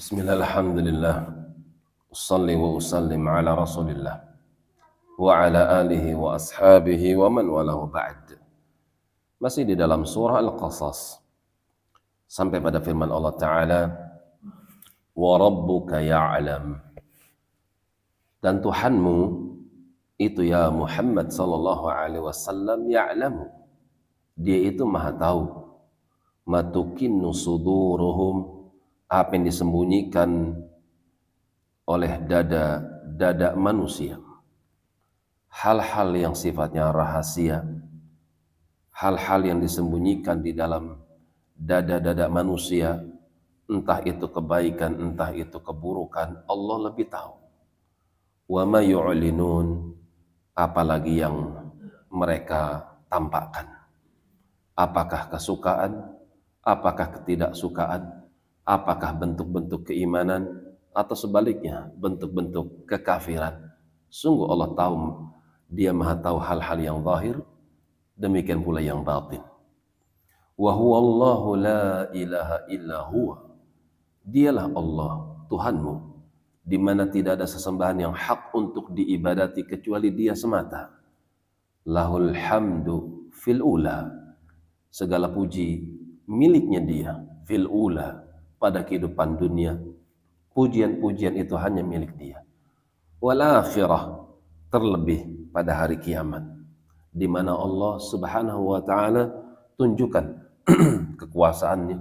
[0.00, 1.16] بسم الله الحمد لله
[2.08, 4.16] أصلي وأسلم على رسول الله
[5.20, 8.40] وعلى آله وأصحابه ومن walahu ba'd
[9.36, 11.20] masih di dalam surah Al-Qasas
[12.24, 13.80] sampai pada firman Allah Ta'ala
[15.12, 16.80] wa rabbuka ya'lam
[18.40, 19.18] dan Tuhanmu
[20.16, 23.52] itu ya Muhammad sallallahu alaihi wasallam ya'lamu
[24.32, 25.44] dia itu maha tahu
[26.48, 28.59] matukinnu suduruhum
[29.10, 30.54] apa yang disembunyikan
[31.90, 32.78] oleh dada
[33.10, 34.22] dada manusia.
[35.50, 37.66] Hal-hal yang sifatnya rahasia.
[38.94, 40.94] Hal-hal yang disembunyikan di dalam
[41.58, 43.02] dada-dada manusia.
[43.66, 46.46] Entah itu kebaikan entah itu keburukan.
[46.46, 47.34] Allah lebih tahu.
[48.46, 49.90] Wa ma yu'linun
[50.54, 51.34] apalagi yang
[52.14, 53.66] mereka tampakkan.
[54.78, 56.14] Apakah kesukaan?
[56.62, 58.19] Apakah ketidaksukaan
[58.70, 60.46] apakah bentuk-bentuk keimanan
[60.94, 63.58] atau sebaliknya bentuk-bentuk kekafiran?
[64.06, 64.94] Sungguh Allah tahu
[65.66, 67.42] dia maha tahu hal-hal yang zahir
[68.14, 69.42] demikian pula yang batin.
[70.54, 71.82] Wa huwallahu la
[72.14, 73.58] ilaha illa huwa.
[74.22, 75.14] Dialah Allah
[75.50, 75.94] Tuhanmu
[76.62, 80.94] di mana tidak ada sesembahan yang hak untuk diibadati kecuali dia semata.
[81.90, 84.06] Lahul hamdu fil ula.
[84.90, 85.86] Segala puji
[86.28, 87.10] miliknya dia
[87.46, 88.29] fil ula
[88.60, 89.80] pada kehidupan dunia
[90.52, 92.44] pujian-pujian itu hanya milik dia.
[93.16, 94.28] Wal akhirah
[94.68, 96.44] terlebih pada hari kiamat
[97.10, 99.32] di mana Allah Subhanahu wa taala
[99.74, 100.24] tunjukkan
[101.20, 101.98] kekuasaannya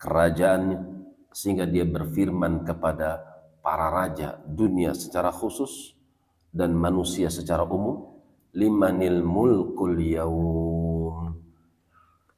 [0.00, 0.78] kerajaannya
[1.32, 3.20] sehingga dia berfirman kepada
[3.60, 5.92] para raja dunia secara khusus
[6.54, 8.16] dan manusia secara umum
[8.56, 11.36] limanil mulkul yaum.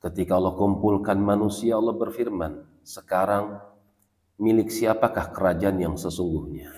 [0.03, 3.61] Ketika Allah kumpulkan manusia Allah berfirman sekarang
[4.41, 6.73] milik siapakah kerajaan yang sesungguhnya?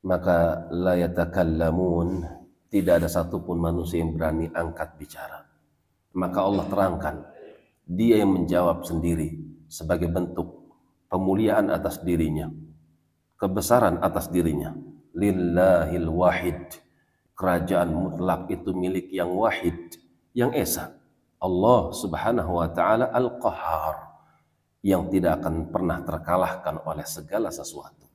[0.00, 2.24] Maka la yatakallamun
[2.72, 5.44] tidak ada satupun manusia yang berani angkat bicara.
[6.16, 7.16] Maka Allah terangkan
[7.84, 9.36] dia yang menjawab sendiri
[9.68, 10.72] sebagai bentuk
[11.12, 12.48] pemuliaan atas dirinya
[13.36, 14.72] kebesaran atas dirinya.
[15.12, 16.80] Lillahil wahid.
[17.36, 19.76] Kerajaan mutlak itu milik yang wahid
[20.32, 20.96] yang esa.
[21.36, 24.15] Allah subhanahu wa ta'ala al-qahar
[24.86, 28.06] yang tidak akan pernah terkalahkan oleh segala sesuatu.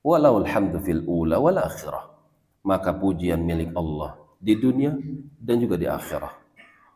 [0.00, 2.08] Walau alhamdu fil ula wal akhirah.
[2.64, 4.96] Maka pujian milik Allah di dunia
[5.36, 6.32] dan juga di akhirah.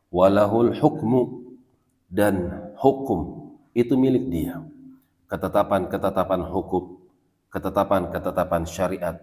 [0.08, 1.20] Walahul hukmu
[2.08, 2.48] dan
[2.80, 4.64] hukum itu milik dia.
[5.28, 7.04] Ketetapan-ketetapan hukum
[7.52, 9.16] ketetapan-ketetapan syariat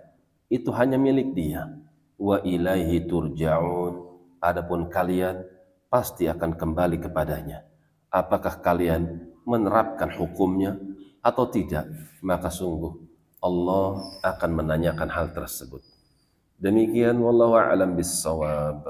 [0.46, 1.74] itu hanya milik dia.
[2.22, 4.14] Wa ilaihi turja'un.
[4.46, 5.42] Adapun kalian
[5.90, 7.66] pasti akan kembali kepadanya.
[8.14, 10.78] Apakah kalian menerapkan hukumnya
[11.22, 11.90] atau tidak
[12.22, 12.94] maka sungguh
[13.42, 15.82] Allah akan menanyakan hal tersebut.
[16.62, 18.86] Demikian wallahu a'lam bissawab.